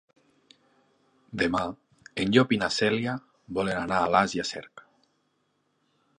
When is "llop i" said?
2.37-2.61